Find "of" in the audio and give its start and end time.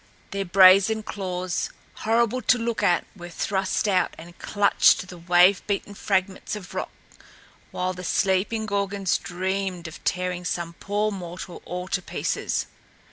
6.55-6.73, 9.87-10.03